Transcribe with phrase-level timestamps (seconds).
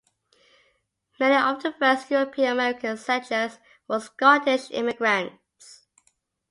[1.19, 5.85] Many of the first European-American settlers were Scottish immigrants.